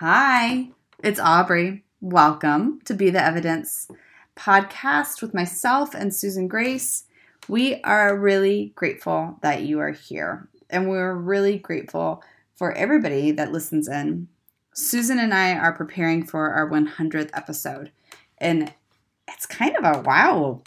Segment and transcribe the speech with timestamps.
[0.00, 0.68] Hi,
[1.02, 1.82] it's Aubrey.
[2.00, 3.88] Welcome to Be the Evidence
[4.36, 7.02] podcast with myself and Susan Grace.
[7.48, 12.22] We are really grateful that you are here, and we're really grateful
[12.54, 14.28] for everybody that listens in.
[14.72, 17.90] Susan and I are preparing for our 100th episode,
[18.40, 18.72] and
[19.26, 20.62] it's kind of a wow.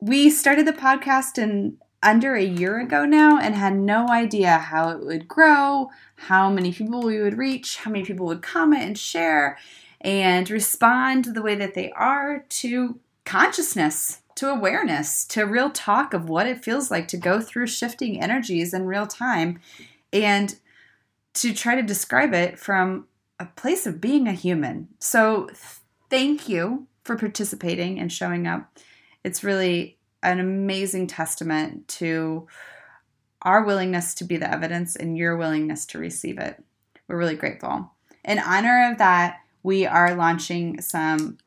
[0.00, 4.90] We started the podcast in under a year ago now and had no idea how
[4.90, 8.96] it would grow, how many people we would reach, how many people would comment and
[8.96, 9.58] share
[10.00, 16.28] and respond the way that they are to consciousness, to awareness, to real talk of
[16.28, 19.58] what it feels like to go through shifting energies in real time
[20.12, 20.54] and
[21.34, 23.08] to try to describe it from
[23.40, 24.86] a place of being a human.
[25.00, 25.50] So,
[26.08, 28.78] thank you for participating and showing up.
[29.24, 32.46] It's really an amazing testament to
[33.42, 36.62] our willingness to be the evidence and your willingness to receive it.
[37.06, 37.92] We're really grateful.
[38.24, 41.38] In honor of that, we are launching some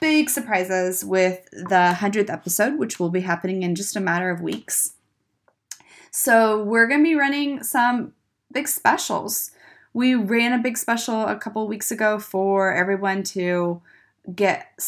[0.00, 4.40] big surprises with the 100th episode, which will be happening in just a matter of
[4.40, 4.92] weeks.
[6.10, 8.12] So, we're going to be running some
[8.52, 9.50] big specials.
[9.92, 13.82] We ran a big special a couple weeks ago for everyone to
[14.32, 14.78] get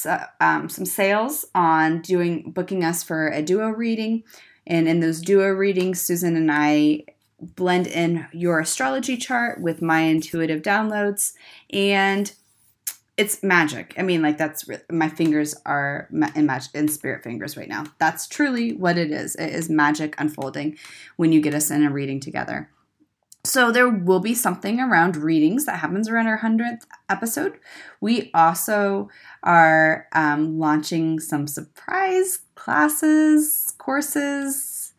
[0.41, 4.23] um, some sales on doing booking us for a duo reading.
[4.67, 7.05] And in those duo readings, Susan and I
[7.41, 11.35] blend in your astrology chart with my intuitive downloads.
[11.71, 12.33] And
[13.17, 13.95] it's magic.
[13.97, 17.85] I mean, like that's my fingers are in magic in spirit fingers right now.
[17.99, 19.35] That's truly what it is.
[19.37, 20.77] It is magic unfolding
[21.17, 22.71] when you get us in a reading together.
[23.47, 27.59] So there will be something around readings that happens around our 100th episode.
[28.01, 29.09] We also
[29.45, 34.95] are um, launching some surprise classes, courses,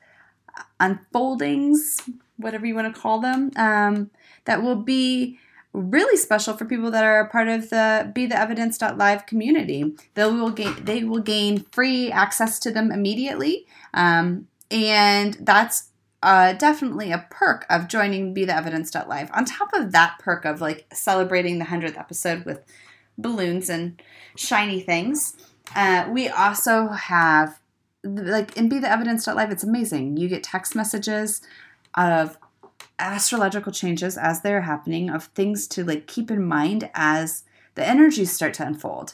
[0.80, 4.12] unfoldings, whatever you want to call them, um,
[4.46, 5.40] that will be
[5.74, 10.24] really special for people that are a part of the be the evidence.live community they
[10.24, 15.90] will gain they will gain free access to them immediately um, and that's
[16.24, 19.32] uh, definitely a perk of joining Be the Evidence Evidence.live.
[19.34, 22.64] On top of that perk of like celebrating the 100th episode with
[23.18, 24.02] balloons and
[24.36, 25.36] shiny things,
[25.76, 27.60] uh, we also have
[28.04, 30.18] like in Be the Evidence Evidence.live, it's amazing.
[30.18, 31.42] You get text messages
[31.96, 32.38] of
[33.00, 37.44] astrological changes as they're happening, of things to like keep in mind as
[37.76, 39.14] the energies start to unfold.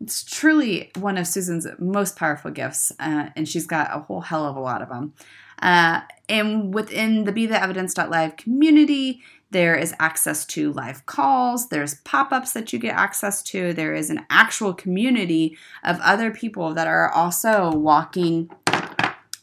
[0.00, 4.46] It's truly one of Susan's most powerful gifts, uh, and she's got a whole hell
[4.46, 5.12] of a lot of them.
[5.60, 11.96] Uh, and within the Be the Evidence.live community, there is access to live calls, there's
[11.96, 16.72] pop ups that you get access to, there is an actual community of other people
[16.74, 18.48] that are also walking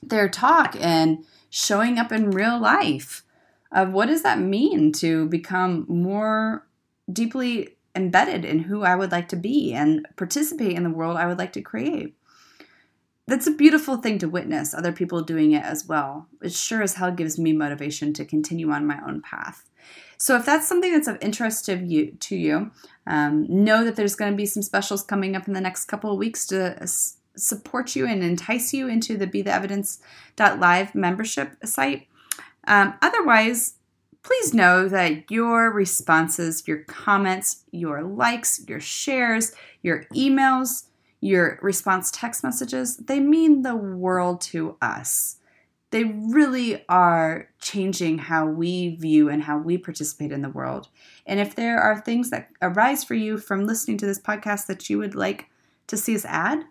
[0.01, 3.23] their talk and showing up in real life.
[3.69, 6.65] Of what does that mean to become more
[7.11, 11.27] deeply embedded in who I would like to be and participate in the world I
[11.27, 12.15] would like to create
[13.27, 16.27] that's a beautiful thing to witness other people doing it as well.
[16.41, 19.69] It sure as hell gives me motivation to continue on my own path.
[20.17, 22.71] So if that's something that's of interest to you, to you
[23.05, 26.11] um, know that there's going to be some specials coming up in the next couple
[26.11, 26.87] of weeks to
[27.35, 32.07] support you and entice you into the Be the Evidence.live membership site.
[32.65, 33.75] Um, otherwise,
[34.23, 39.51] please know that your responses, your comments, your likes, your shares,
[39.83, 40.85] your emails,
[41.19, 45.37] your response text messages, they mean the world to us.
[45.89, 50.89] They really are changing how we view and how we participate in the world.
[51.25, 54.89] And if there are things that arise for you from listening to this podcast that
[54.89, 55.49] you would like
[55.87, 56.65] to see us add,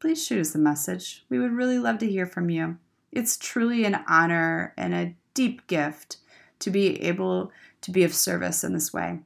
[0.00, 1.24] please shoot us a message.
[1.28, 2.78] We would really love to hear from you.
[3.12, 6.16] It's truly an honor and a deep gift
[6.60, 7.52] to be able
[7.82, 9.20] to be of service in this way.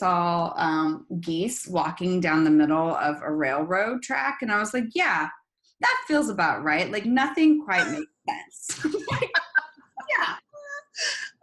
[0.00, 4.86] Saw um, geese walking down the middle of a railroad track, and I was like,
[4.94, 5.28] yeah,
[5.80, 6.90] that feels about right.
[6.90, 8.86] Like nothing quite makes sense.
[10.10, 10.36] yeah,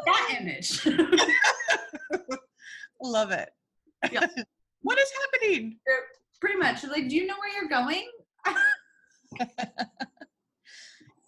[0.05, 0.85] that image.
[3.01, 3.49] Love it.
[4.11, 4.25] Yeah.
[4.81, 5.77] what is happening?
[6.41, 6.83] Pretty much.
[6.83, 8.09] Like, do you know where you're going?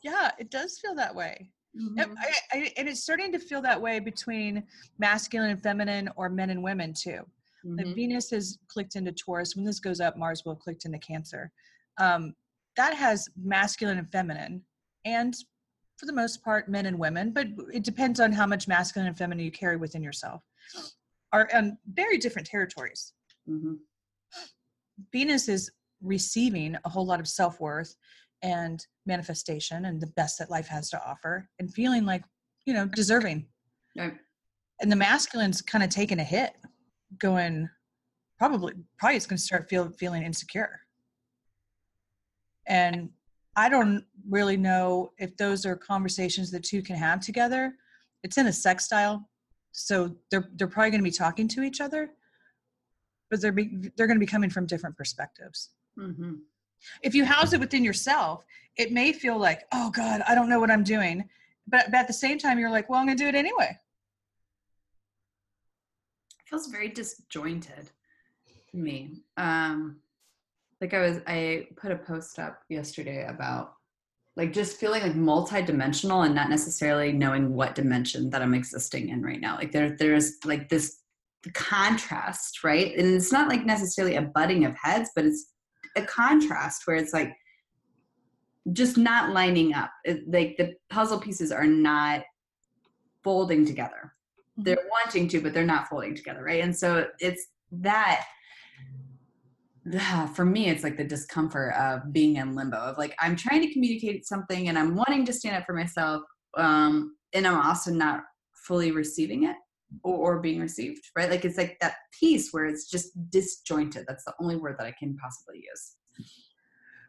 [0.02, 1.52] yeah, it does feel that way.
[1.78, 2.14] Mm-hmm.
[2.18, 4.64] I, I, and it's starting to feel that way between
[4.98, 7.26] masculine and feminine or men and women too.
[7.66, 7.78] Mm-hmm.
[7.78, 9.56] Like Venus has clicked into Taurus.
[9.56, 11.52] When this goes up, Mars will clicked into Cancer.
[11.98, 12.34] Um,
[12.76, 14.62] that has masculine and feminine,
[15.06, 15.36] and
[15.98, 17.32] for the most part, men and women.
[17.32, 20.42] But it depends on how much masculine and feminine you carry within yourself.
[21.34, 23.14] Are on very different territories.
[23.48, 23.74] Mm-hmm.
[25.12, 25.70] Venus is
[26.02, 27.96] receiving a whole lot of self-worth
[28.42, 32.24] and manifestation and the best that life has to offer and feeling like
[32.66, 33.46] you know deserving
[33.98, 34.14] right.
[34.82, 36.54] and the masculine's kind of taking a hit
[37.18, 37.68] going
[38.38, 40.80] probably probably it's going to start feel, feeling insecure
[42.68, 43.10] and
[43.58, 47.74] i don't really know if those are conversations the two can have together
[48.24, 49.28] it's in a sextile
[49.72, 52.12] so they're they're probably going to be talking to each other
[53.30, 56.36] but they're be, they're going to be coming from different perspectives mm-hmm.
[57.04, 58.44] If you house it within yourself
[58.80, 61.28] it may feel like oh god i don't know what i'm doing.
[61.68, 63.78] But, but at the same time you're like well i'm going to do it anyway.
[66.40, 67.92] It feels very disjointed
[68.72, 69.22] to me.
[69.38, 69.98] Um
[70.82, 73.74] like i was i put a post up yesterday about
[74.38, 79.22] like just feeling like multi-dimensional and not necessarily knowing what dimension that i'm existing in
[79.22, 79.58] right now.
[79.58, 81.02] Like there there's like this
[81.54, 82.98] contrast right?
[82.98, 85.52] And it's not like necessarily a butting of heads but it's
[86.04, 87.34] a contrast where it's like
[88.74, 89.92] just not lining up.
[90.04, 92.24] It, like the puzzle pieces are not
[93.24, 94.14] folding together.
[94.60, 94.64] Mm-hmm.
[94.64, 96.64] they're wanting to but they're not folding together right?
[96.64, 98.26] And so it's that
[100.36, 103.74] for me it's like the discomfort of being in limbo of like i'm trying to
[103.74, 106.22] communicate something and i'm wanting to stand up for myself
[106.58, 108.22] um and i'm also not
[108.54, 109.56] fully receiving it
[110.04, 114.26] or, or being received right like it's like that piece where it's just disjointed that's
[114.26, 115.96] the only word that i can possibly use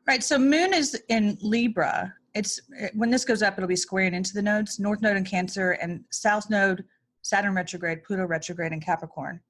[0.06, 2.60] right so moon is in libra it's
[2.94, 6.04] when this goes up it'll be squaring into the nodes north node in cancer and
[6.10, 6.84] south node
[7.22, 9.40] saturn retrograde pluto retrograde and capricorn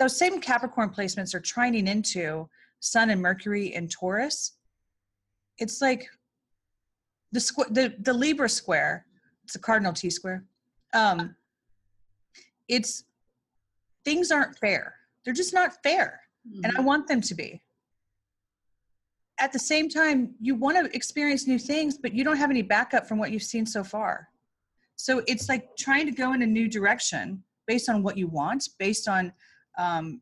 [0.00, 2.48] those same Capricorn placements are trining into
[2.80, 4.56] Sun and Mercury in Taurus.
[5.58, 6.08] It's like
[7.32, 9.04] the squ- the the Libra square.
[9.44, 10.44] It's a cardinal T square.
[10.94, 11.36] Um,
[12.70, 13.04] it's
[14.04, 14.94] things aren't fair.
[15.24, 16.64] They're just not fair, mm-hmm.
[16.64, 16.86] and I mm-hmm.
[16.86, 17.60] want them to be.
[19.38, 22.62] At the same time, you want to experience new things, but you don't have any
[22.62, 24.28] backup from what you've seen so far.
[24.96, 28.68] So it's like trying to go in a new direction based on what you want,
[28.78, 29.32] based on
[29.78, 30.20] um,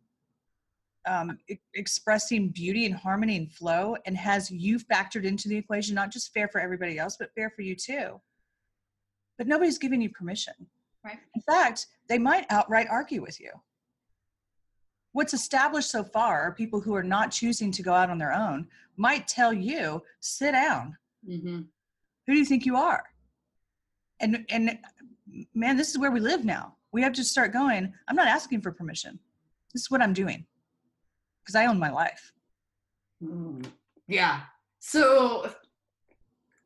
[1.07, 5.95] um, e- expressing beauty and harmony and flow and has you factored into the equation,
[5.95, 8.21] not just fair for everybody else, but fair for you too.
[9.37, 10.55] But nobody's giving you permission.
[11.05, 11.19] Right.
[11.35, 13.51] In fact, they might outright argue with you.
[15.13, 18.33] What's established so far are people who are not choosing to go out on their
[18.33, 20.97] own might tell you, sit down.
[21.29, 21.61] Mm-hmm.
[22.27, 23.05] Who do you think you are?
[24.21, 24.79] And and
[25.55, 26.75] man, this is where we live now.
[26.93, 29.19] We have to start going, I'm not asking for permission.
[29.73, 30.47] This is what I'm doing
[31.41, 32.33] because I own my life.
[33.23, 33.65] Mm,
[34.07, 34.41] yeah.
[34.81, 35.53] So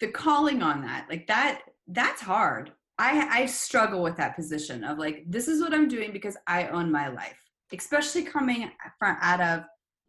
[0.00, 2.72] the calling on that, like that, that's hard.
[2.98, 6.68] I I struggle with that position of like this is what I'm doing because I
[6.68, 7.38] own my life,
[7.72, 9.64] especially coming from out of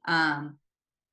[0.08, 0.58] um,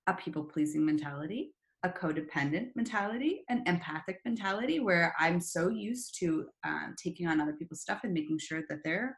[0.06, 1.52] a people pleasing mentality,
[1.82, 7.54] a codependent mentality, an empathic mentality, where I'm so used to um, taking on other
[7.54, 9.16] people's stuff and making sure that they're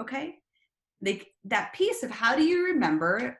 [0.00, 0.36] okay.
[1.04, 3.36] Like that piece of how do you remember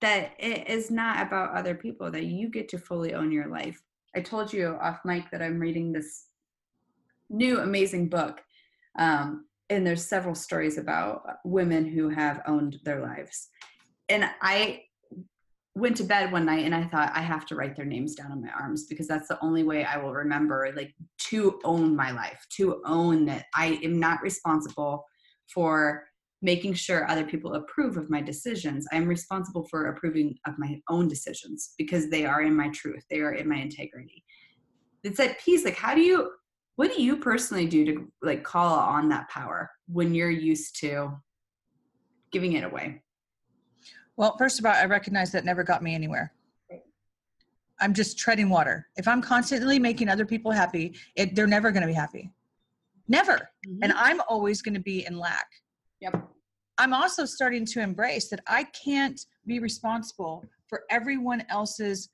[0.00, 3.80] that it is not about other people that you get to fully own your life.
[4.14, 6.27] I told you off mic that i'm reading this
[7.30, 8.40] new amazing book
[8.98, 13.48] um, and there's several stories about women who have owned their lives
[14.08, 14.82] and i
[15.74, 18.32] went to bed one night and i thought i have to write their names down
[18.32, 22.10] on my arms because that's the only way i will remember like to own my
[22.10, 25.04] life to own that i am not responsible
[25.52, 26.04] for
[26.42, 28.86] making sure other people approve of my decisions.
[28.92, 33.20] I'm responsible for approving of my own decisions because they are in my truth, they
[33.20, 34.24] are in my integrity.
[35.02, 36.30] It's that piece like how do you
[36.78, 41.10] what do you personally do to like call on that power when you're used to
[42.30, 43.02] giving it away?
[44.16, 46.32] Well, first of all, I recognize that never got me anywhere.
[47.80, 48.86] I'm just treading water.
[48.96, 52.30] If I'm constantly making other people happy, it, they're never going to be happy.
[53.08, 53.50] Never.
[53.66, 53.78] Mm-hmm.
[53.82, 55.48] And I'm always going to be in lack.
[56.00, 56.28] Yep.
[56.78, 62.10] I'm also starting to embrace that I can't be responsible for everyone else's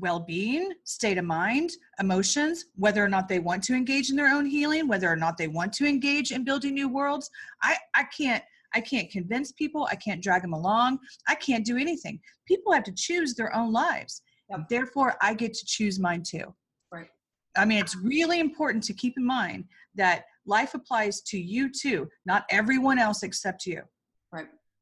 [0.00, 1.70] well-being, state of mind,
[2.00, 5.36] emotions, whether or not they want to engage in their own healing, whether or not
[5.36, 7.30] they want to engage in building new worlds.
[7.62, 8.42] I I can't
[8.74, 10.98] I can't convince people, I can't drag them along.
[11.28, 12.20] I can't do anything.
[12.46, 14.22] People have to choose their own lives.
[14.50, 14.68] Yep.
[14.68, 16.54] Therefore, I get to choose mine too.
[16.92, 17.08] Right.
[17.56, 22.08] I mean, it's really important to keep in mind that life applies to you too,
[22.26, 23.82] not everyone else except you.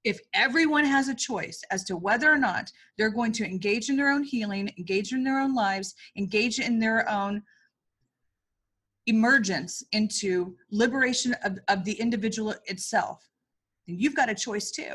[0.05, 3.97] If everyone has a choice as to whether or not they're going to engage in
[3.97, 7.43] their own healing, engage in their own lives, engage in their own
[9.07, 13.29] emergence into liberation of, of the individual itself,
[13.87, 14.95] then you've got a choice too.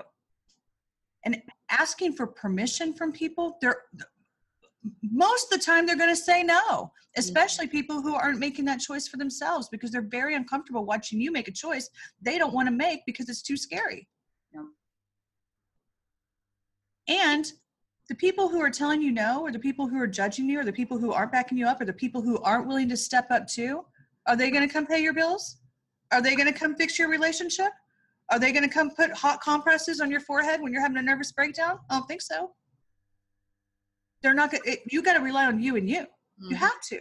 [1.26, 3.82] And asking for permission from people, they're
[5.02, 7.78] most of the time they're going to say no especially mm-hmm.
[7.78, 11.48] people who aren't making that choice for themselves because they're very uncomfortable watching you make
[11.48, 11.90] a choice
[12.22, 14.08] they don't want to make because it's too scary.
[17.08, 17.52] And
[18.10, 20.64] the people who are telling you no or the people who are judging you or
[20.64, 23.30] the people who aren't backing you up or the people who aren't willing to step
[23.32, 23.84] up too
[24.28, 25.58] are they going to come pay your bills?
[26.12, 27.72] Are they going to come fix your relationship?
[28.30, 31.02] Are they going to come put hot compresses on your forehead when you're having a
[31.02, 31.80] nervous breakdown?
[31.90, 32.52] I don't think so.
[34.22, 36.02] They're not going to you got to rely on you and you.
[36.02, 36.52] Mm-hmm.
[36.52, 37.00] you have to.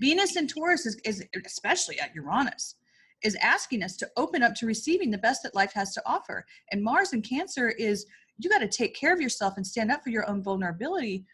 [0.00, 2.76] Venus and taurus is, is especially at uranus
[3.22, 6.44] is asking us to open up to receiving the best that life has to offer.
[6.72, 8.06] And mars and cancer is
[8.40, 11.24] you got to take care of yourself and stand up for your own vulnerability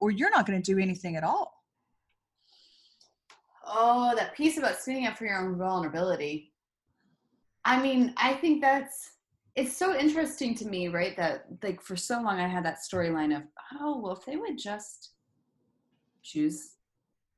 [0.00, 1.62] or you're not going to do anything at all
[3.66, 6.52] oh that piece about standing up for your own vulnerability
[7.64, 9.16] i mean i think that's
[9.56, 11.16] it's so interesting to me, right?
[11.16, 13.42] That like for so long I had that storyline of,
[13.80, 15.12] oh, well, if they would just
[16.22, 16.72] choose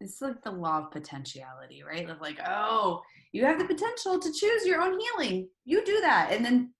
[0.00, 2.08] it's like the law of potentiality, right?
[2.08, 5.48] Of like, oh, you have the potential to choose your own healing.
[5.64, 6.30] You do that.
[6.30, 6.72] And then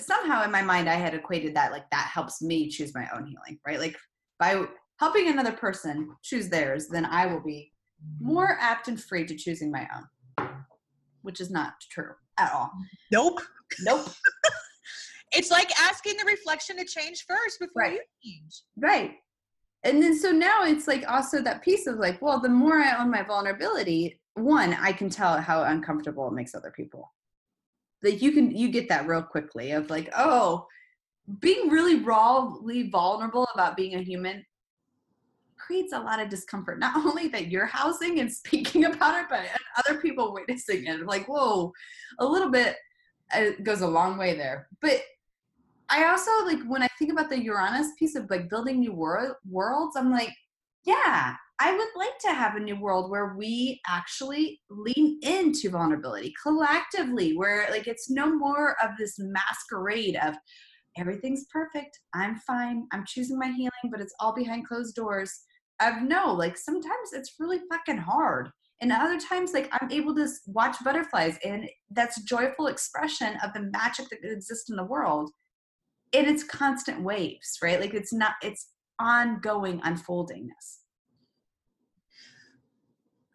[0.00, 3.26] somehow in my mind I had equated that like that helps me choose my own
[3.26, 3.78] healing, right?
[3.78, 3.96] Like
[4.38, 4.66] by
[4.98, 7.72] helping another person choose theirs, then I will be
[8.20, 10.48] more apt and free to choosing my own.
[11.22, 12.70] Which is not true at all.
[13.12, 13.40] Nope.
[13.80, 14.08] Nope.
[15.32, 17.92] it's like asking the reflection to change first before right.
[17.92, 18.62] you change.
[18.76, 19.12] Right.
[19.84, 23.00] And then so now it's like also that piece of like, well, the more I
[23.00, 27.12] own my vulnerability, one, I can tell how uncomfortable it makes other people.
[28.02, 30.66] Like you can you get that real quickly of like, oh,
[31.40, 34.44] being really rawly vulnerable about being a human
[35.56, 36.78] creates a lot of discomfort.
[36.78, 39.44] Not only that you're housing and speaking about it, but
[39.76, 41.04] other people witnessing it.
[41.06, 41.72] Like, whoa,
[42.18, 42.76] a little bit
[43.34, 44.68] it uh, goes a long way there.
[44.80, 45.00] But
[45.90, 49.38] I also like when I think about the Uranus piece of like building new wor-
[49.48, 50.32] worlds, I'm like,
[50.88, 56.32] yeah, I would like to have a new world where we actually lean into vulnerability
[56.42, 60.34] collectively, where like it's no more of this masquerade of
[60.96, 65.30] everything's perfect, I'm fine, I'm choosing my healing, but it's all behind closed doors.
[65.78, 68.48] I've no, like sometimes it's really fucking hard.
[68.80, 73.70] And other times, like I'm able to watch butterflies, and that's joyful expression of the
[73.72, 75.30] magic that exists in the world
[76.14, 78.68] and it's constant waves right like it's not it's
[79.00, 80.77] ongoing unfoldingness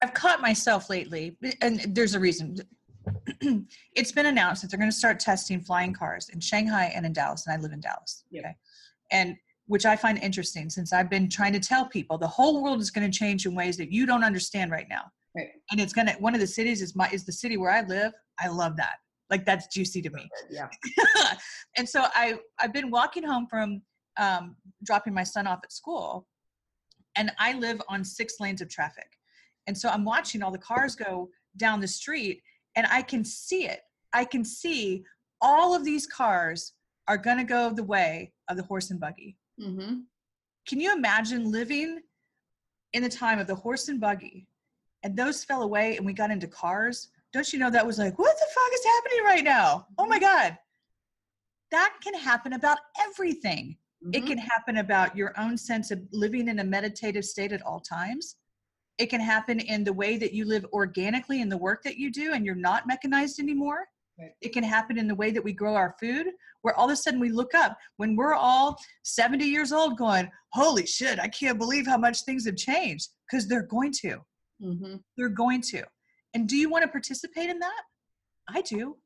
[0.04, 2.58] i've caught myself lately and there's a reason.
[3.96, 7.14] It's been announced that they're going to start testing flying cars in shanghai and in
[7.14, 8.44] dallas and i live in dallas yep.
[8.44, 8.56] okay?
[9.12, 9.36] And
[9.68, 12.92] which i find interesting since i've been trying to tell people the whole world is
[12.92, 15.04] going to change in ways that you don't understand right now.
[15.36, 15.50] Right.
[15.72, 17.82] and it's going to one of the cities is my is the city where i
[17.82, 18.96] live i love that.
[19.30, 20.30] Like that's juicy to me.
[20.50, 20.68] Yeah.
[21.78, 23.82] And so i i've been walking home from
[24.18, 26.28] um, dropping my son off at school
[27.16, 29.10] and i live on six lanes of traffic
[29.68, 32.42] and so i'm watching all the cars go down the street
[32.76, 33.82] and i can see it
[34.14, 35.04] i can see
[35.42, 36.74] all of these cars
[37.08, 40.00] are going to go the way of the horse and buggy mm-hmm.
[40.68, 42.00] can you imagine living
[42.94, 44.48] in the time of the horse and buggy
[45.04, 48.18] and those fell away and we got into cars don't you know that was like,
[48.20, 49.88] what the fuck is happening right now?
[49.98, 50.56] Oh my God.
[51.72, 53.76] That can happen about everything.
[54.06, 54.14] Mm-hmm.
[54.14, 57.80] It can happen about your own sense of living in a meditative state at all
[57.80, 58.36] times.
[58.98, 62.12] It can happen in the way that you live organically in the work that you
[62.12, 63.86] do and you're not mechanized anymore.
[64.20, 64.32] Right.
[64.42, 66.28] It can happen in the way that we grow our food,
[66.62, 70.30] where all of a sudden we look up when we're all 70 years old going,
[70.52, 73.10] Holy shit, I can't believe how much things have changed.
[73.30, 74.18] Because they're going to.
[74.62, 74.96] Mm-hmm.
[75.18, 75.84] They're going to.
[76.36, 77.82] And do you want to participate in that?
[78.48, 78.98] I do.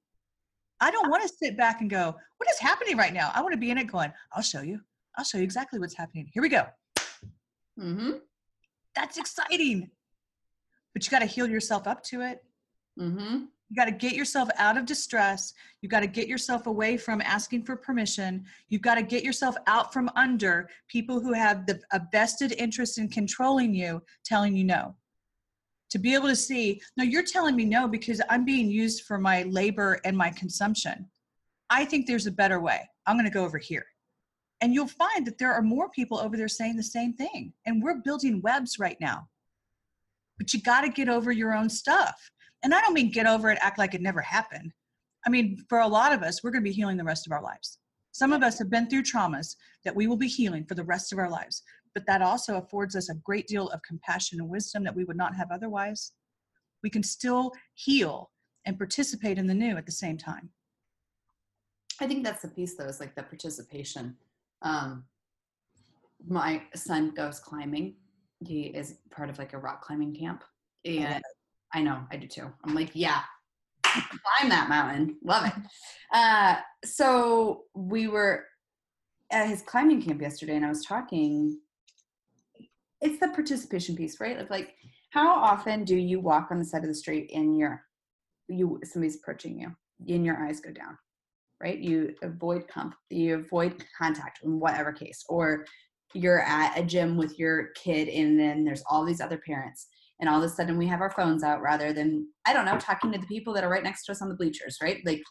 [0.80, 3.32] I don't want to sit back and go, what is happening right now?
[3.34, 4.80] I want to be in it going, I'll show you.
[5.18, 6.30] I'll show you exactly what's happening.
[6.34, 6.66] Here we go.
[7.80, 8.12] Mm-hmm.
[8.98, 9.92] That's exciting.
[10.94, 12.44] But you got to heal yourself up to it.
[13.00, 13.46] Mm-hmm.
[13.70, 15.54] You got to get yourself out of distress.
[15.82, 18.46] You got to get yourself away from asking for permission.
[18.70, 22.98] You've got to get yourself out from under people who have the, a vested interest
[22.98, 24.96] in controlling you, telling you no
[25.90, 29.18] to be able to see no you're telling me no because i'm being used for
[29.18, 31.08] my labor and my consumption
[31.70, 33.86] i think there's a better way i'm going to go over here
[34.62, 37.82] and you'll find that there are more people over there saying the same thing and
[37.82, 39.28] we're building webs right now
[40.38, 42.32] but you got to get over your own stuff
[42.64, 44.74] and i don't mean get over it act like it never happened
[45.26, 47.32] i mean for a lot of us we're going to be healing the rest of
[47.32, 47.80] our lives
[48.12, 51.14] some of us have been through traumas that we will be healing for the rest
[51.14, 51.64] of our lives
[51.98, 55.18] but that also affords us a great deal of compassion and wisdom that we would
[55.18, 56.12] not have otherwise.
[56.84, 58.30] We can still heal
[58.68, 60.52] and participate in the new at the same time.
[62.00, 64.16] I think that's the piece though, is like the participation.
[64.62, 65.06] Um,
[66.28, 67.96] my son goes climbing.
[68.46, 70.44] He is part of like a rock climbing camp.
[70.86, 71.22] And
[71.74, 72.52] I know, I do too.
[72.64, 73.22] I'm like, yeah,
[73.84, 75.18] climb that mountain.
[75.24, 75.54] Love it.
[76.14, 78.46] Uh, so we were
[79.32, 81.60] at his climbing camp yesterday and I was talking.
[83.02, 84.40] It's the participation piece, right?
[84.40, 84.74] Of like,
[85.12, 87.84] how often do you walk on the side of the street and your
[88.50, 89.76] you somebody's approaching you
[90.08, 90.98] and your eyes go down,
[91.62, 91.80] right?
[91.80, 95.66] You avoid comp, you avoid contact in whatever case, or
[96.14, 99.88] you're at a gym with your kid and then there's all these other parents
[100.20, 102.78] and all of a sudden we have our phones out rather than i don't know
[102.80, 105.02] talking to the people that are right next to us on the bleachers right?
[105.06, 105.22] Like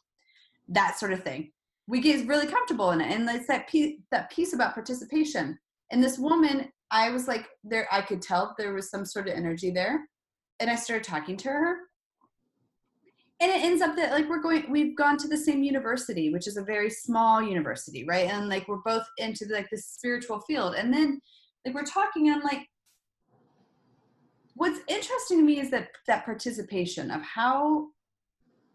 [0.68, 1.50] that sort of thing.
[1.88, 5.59] We get really comfortable in it and it's that piece that piece about participation.
[5.90, 9.35] And this woman i was like there i could tell there was some sort of
[9.35, 10.00] energy there
[10.61, 11.78] and i started talking to her
[13.40, 16.47] and it ends up that like we're going we've gone to the same university which
[16.47, 18.28] is a very small university right?
[18.28, 20.75] And like we're both into like the spiritual field.
[20.75, 21.21] And then
[21.64, 22.66] like we're talking and I'm like
[24.55, 27.88] what's interesting to me is that that participation of how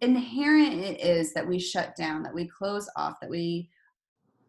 [0.01, 3.69] inherent it is that we shut down that we close off that we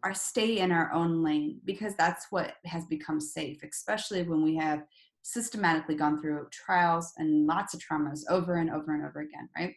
[0.03, 4.55] are stay in our own lane because that's what has become safe especially when we
[4.55, 4.83] have
[5.21, 9.75] systematically gone through trials and lots of traumas over and over and over again right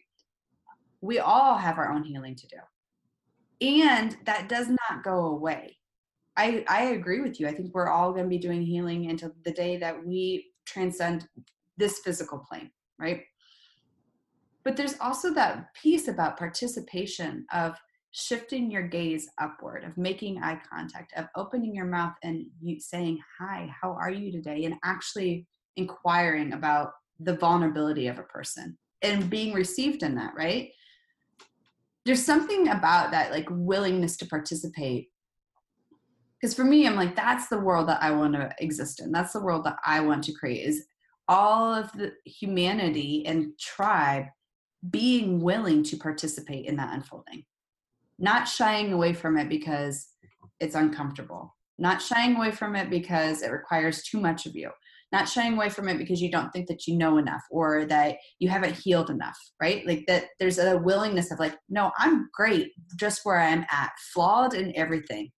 [1.01, 2.57] we all have our own healing to do.
[3.61, 5.77] And that does not go away.
[6.35, 7.47] I i agree with you.
[7.47, 11.27] I think we're all going to be doing healing until the day that we transcend
[11.77, 13.21] this physical plane right?
[14.63, 17.75] But there's also that piece about participation of
[18.11, 23.19] shifting your gaze upward of making eye contact of opening your mouth and you saying
[23.37, 24.63] hi how are you today?
[24.65, 30.71] and actually inquiring about the vulnerability of a person and being received in that right
[32.07, 35.09] there's something about that like willingness to participate.
[36.39, 39.11] Because for me i'm like that's the world that i want to exist in.
[39.11, 40.85] That's the world that i want to create is
[41.27, 44.25] all of the humanity and tribe
[44.89, 47.43] being willing to participate in that unfolding.
[48.17, 50.07] Not shying away from it because
[50.61, 51.55] it's uncomfortable.
[51.77, 54.71] Not shying away from it because it requires too much of you
[55.11, 58.17] not shying away from it because you don't think that you know enough or that
[58.39, 59.85] you haven't healed enough, right?
[59.87, 64.53] Like that there's a willingness of like, no, I'm great just where I'm at, flawed
[64.53, 65.31] in everything.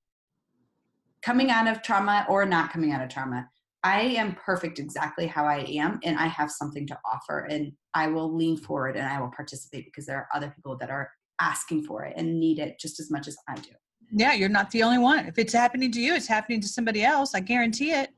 [1.22, 3.48] Coming out of trauma or not coming out of trauma.
[3.84, 8.08] I am perfect exactly how I am, and I have something to offer, and I
[8.08, 11.84] will lean forward and I will participate because there are other people that are asking
[11.84, 13.70] for it and need it just as much as I do.
[14.12, 15.28] Yeah, you're not the only one.
[15.28, 17.34] If it's happening to you, it's happening to somebody else.
[17.36, 18.10] I guarantee it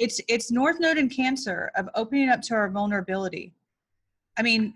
[0.00, 3.52] it's it's north node in cancer of opening up to our vulnerability.
[4.36, 4.74] I mean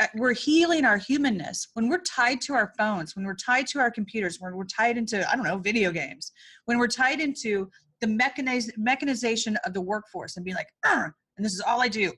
[0.00, 1.68] uh, we're healing our humanness.
[1.74, 4.96] When we're tied to our phones when we're tied to our computers when we're tied
[4.96, 6.32] into i don't know video games
[6.64, 7.68] when we're tied into
[8.00, 12.12] the mechaniz- mechanization of the workforce and being like and this is all i do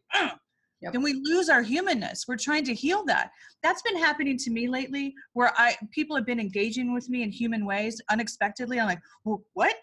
[0.81, 0.93] yep.
[0.93, 2.25] then we lose our humanness.
[2.29, 3.31] We're trying to heal that.
[3.63, 7.31] That's been happening to me lately where i people have been engaging with me in
[7.31, 8.79] human ways unexpectedly.
[8.79, 9.75] I'm like well, what?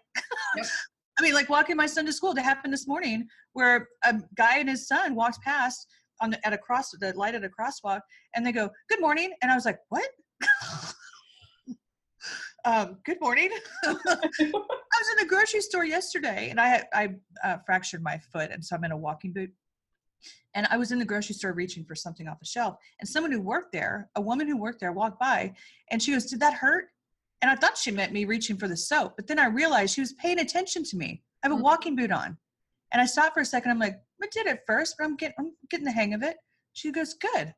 [0.56, 0.66] Yep.
[1.18, 2.34] I mean, like walking my son to school.
[2.34, 5.88] That happened this morning, where a guy and his son walked past
[6.22, 8.02] on the, at a cross the light at a crosswalk,
[8.36, 10.10] and they go, "Good morning," and I was like, "What?"
[12.66, 13.50] um, good morning.
[13.84, 17.10] I was in the grocery store yesterday, and I I
[17.44, 19.52] uh, fractured my foot, and so I'm in a walking boot.
[20.56, 23.32] And I was in the grocery store reaching for something off the shelf, and someone
[23.32, 25.54] who worked there, a woman who worked there, walked by,
[25.92, 26.90] and she goes, "Did that hurt?"
[27.46, 30.02] And I thought she meant me reaching for the soap, but then I realized she
[30.02, 31.22] was paying attention to me.
[31.44, 31.64] I have a mm-hmm.
[31.64, 32.36] walking boot on.
[32.92, 33.70] And I stopped for a second.
[33.70, 36.38] I'm like, I did it first, but I'm getting I'm getting the hang of it.
[36.74, 37.54] She goes, good.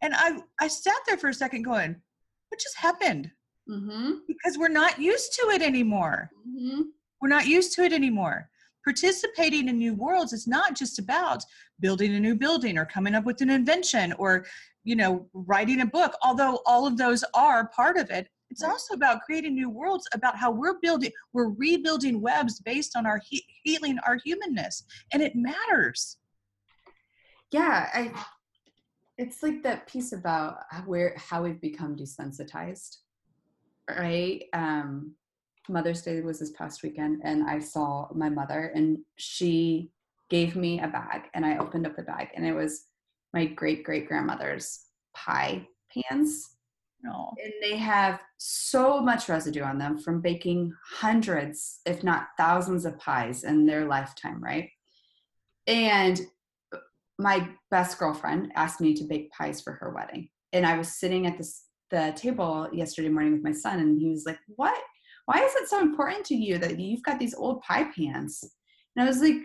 [0.00, 1.96] And I I sat there for a second going,
[2.50, 3.32] what just happened?
[3.68, 4.12] Mm-hmm.
[4.28, 6.30] Because we're not used to it anymore.
[6.48, 6.82] Mm-hmm.
[7.20, 8.48] We're not used to it anymore.
[8.84, 11.42] Participating in new worlds is not just about
[11.80, 14.46] building a new building or coming up with an invention or,
[14.84, 18.28] you know, writing a book, although all of those are part of it.
[18.52, 23.06] It's also about creating new worlds, about how we're building, we're rebuilding webs based on
[23.06, 26.18] our he- healing our humanness, and it matters.
[27.50, 28.12] Yeah, I.
[29.16, 32.98] It's like that piece about where how we've become desensitized,
[33.88, 34.44] right?
[34.52, 35.14] Um,
[35.70, 39.90] Mother's Day was this past weekend, and I saw my mother, and she
[40.28, 42.86] gave me a bag, and I opened up the bag, and it was
[43.32, 46.51] my great great grandmother's pie pans
[47.02, 47.32] no.
[47.42, 52.98] And they have so much residue on them from baking hundreds, if not thousands, of
[52.98, 54.68] pies in their lifetime, right?
[55.66, 56.20] And
[57.18, 60.28] my best girlfriend asked me to bake pies for her wedding.
[60.52, 64.08] And I was sitting at this the table yesterday morning with my son, and he
[64.08, 64.82] was like, "What?
[65.26, 68.42] Why is it so important to you that you've got these old pie pans?"
[68.96, 69.36] And I was like,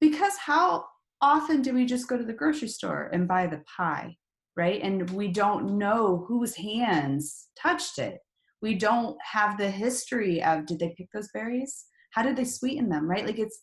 [0.00, 0.84] "Because how
[1.22, 4.18] often do we just go to the grocery store and buy the pie,
[4.56, 4.80] right?
[4.82, 8.18] And we don't know whose hands touched it.
[8.62, 11.84] We don't have the history of did they pick those berries?
[12.12, 13.26] How did they sweeten them, right?
[13.26, 13.60] Like it's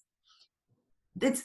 [1.20, 1.44] it's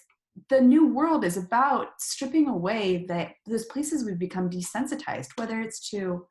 [0.50, 5.88] the new world is about stripping away that those places we've become desensitized, whether it's
[5.90, 6.26] to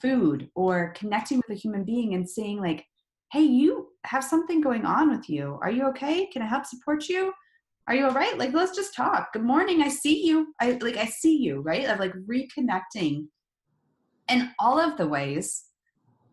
[0.00, 2.84] food or connecting with a human being and saying like,
[3.32, 5.58] hey, you have something going on with you.
[5.62, 6.26] Are you okay?
[6.26, 7.32] Can I help support you?
[7.88, 8.36] Are you all right?
[8.36, 9.32] Like, let's just talk.
[9.32, 9.80] Good morning.
[9.80, 10.52] I see you.
[10.60, 11.86] I like, I see you, right?
[11.86, 13.28] Of like reconnecting
[14.28, 15.64] in all of the ways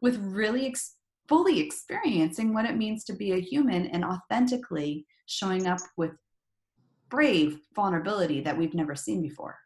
[0.02, 0.98] with really ex-
[1.30, 6.12] fully experiencing what it means to be a human and authentically showing up with
[7.10, 9.58] brave vulnerability that we've never seen before.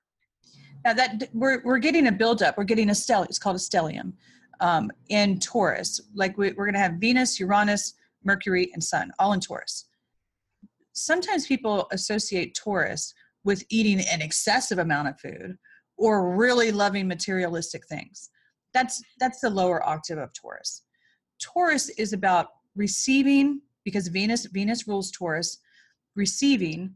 [0.86, 3.26] Now that we're we're getting a buildup, we're getting a stellium.
[3.26, 4.14] It's called a stellium
[4.60, 6.00] um, in Taurus.
[6.14, 9.89] Like we, we're going to have Venus, Uranus, Mercury, and Sun all in Taurus.
[11.06, 15.58] Sometimes people associate Taurus with eating an excessive amount of food
[15.98, 18.30] or really loving materialistic things.
[18.74, 20.84] That's that's the lower octave of Taurus.
[21.42, 25.60] Taurus is about receiving because Venus Venus rules Taurus,
[26.16, 26.94] receiving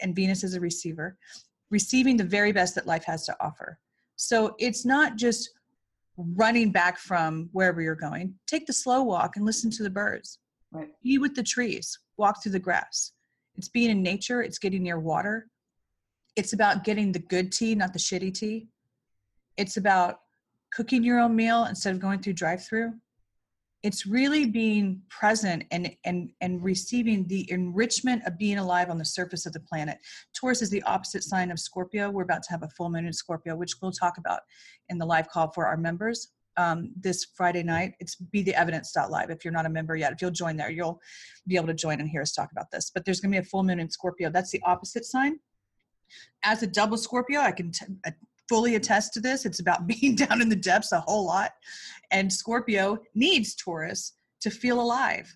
[0.00, 1.18] and Venus is a receiver,
[1.70, 3.78] receiving the very best that life has to offer.
[4.16, 5.50] So it's not just
[6.16, 8.34] running back from wherever you're going.
[8.46, 10.38] Take the slow walk and listen to the birds.
[10.70, 10.88] Right.
[11.02, 13.12] Be with the trees, walk through the grass.
[13.56, 15.48] It's being in nature, it's getting near water.
[16.36, 18.68] It's about getting the good tea, not the shitty tea.
[19.56, 20.20] It's about
[20.72, 22.94] cooking your own meal instead of going through drive through
[23.82, 29.04] it's really being present and and and receiving the enrichment of being alive on the
[29.04, 29.98] surface of the planet
[30.34, 33.12] taurus is the opposite sign of scorpio we're about to have a full moon in
[33.12, 34.40] scorpio which we'll talk about
[34.88, 39.30] in the live call for our members um, this friday night it's be the evidence.live
[39.30, 41.00] if you're not a member yet if you'll join there you'll
[41.46, 43.44] be able to join and hear us talk about this but there's going to be
[43.44, 45.38] a full moon in scorpio that's the opposite sign
[46.44, 47.86] as a double scorpio i can t-
[48.52, 49.46] fully attest to this.
[49.46, 51.52] It's about being down in the depths a whole lot.
[52.10, 54.12] And Scorpio needs Taurus
[54.42, 55.34] to feel alive.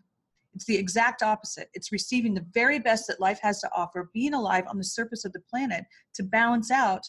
[0.55, 1.69] It's the exact opposite.
[1.73, 5.25] It's receiving the very best that life has to offer, being alive on the surface
[5.25, 7.03] of the planet to balance out,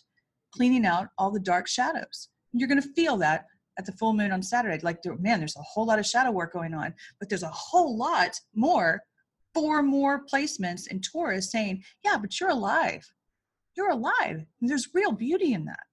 [0.54, 2.30] cleaning out all the dark shadows.
[2.54, 3.46] You're going to feel that
[3.78, 4.80] at the full moon on Saturday.
[4.84, 7.98] Like, man, there's a whole lot of shadow work going on, but there's a whole
[7.98, 9.02] lot more,
[9.54, 13.06] four more placements in Taurus saying, yeah, but you're alive.
[13.76, 14.46] You're alive.
[14.62, 15.84] And there's real beauty in that